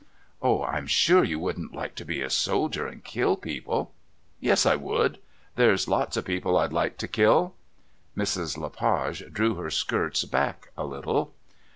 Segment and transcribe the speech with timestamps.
[0.41, 3.93] "Oh, I'm sure you wouldn't like to be a soldier and kill people."
[4.39, 5.19] "Yes, I would.
[5.55, 7.53] There's lots of people I'd like to kill."
[8.17, 8.57] Mrs.
[8.57, 11.35] Le Page drew her skirts back a little.